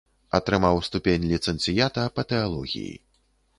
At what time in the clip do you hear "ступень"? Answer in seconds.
0.87-1.27